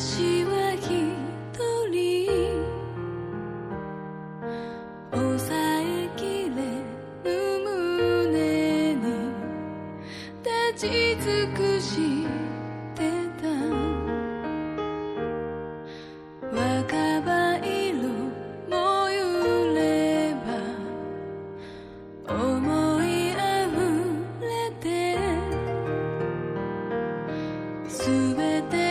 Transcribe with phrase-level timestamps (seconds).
[0.00, 0.88] 私は一
[1.90, 1.94] 人
[5.12, 6.56] 抑えきれ
[7.22, 7.28] ぬ
[7.68, 8.98] 胸に
[10.42, 10.90] 立ち
[11.20, 12.16] 尽くし
[12.94, 12.98] て
[13.42, 13.44] た
[16.50, 18.08] 若葉色
[18.70, 18.72] も
[19.10, 19.20] 揺
[19.74, 20.48] れば
[22.34, 23.06] 思い
[23.36, 23.76] あふ
[24.40, 24.48] れ
[24.80, 24.88] て
[27.86, 28.89] 全て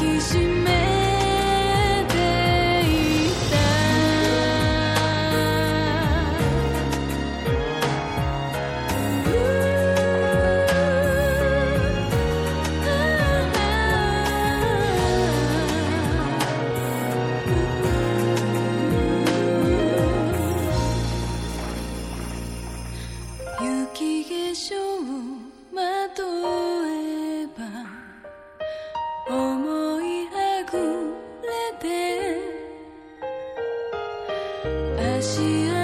[0.00, 0.49] 提醒
[35.40, 35.79] see